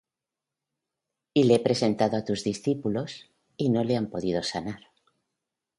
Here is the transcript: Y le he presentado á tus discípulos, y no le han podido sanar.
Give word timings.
Y 1.31 1.41
le 1.43 1.53
he 1.57 1.65
presentado 1.67 2.15
á 2.19 2.25
tus 2.27 2.41
discípulos, 2.49 3.11
y 3.55 3.65
no 3.73 3.81
le 3.87 3.95
han 3.97 4.07
podido 4.13 4.41
sanar. 4.51 4.81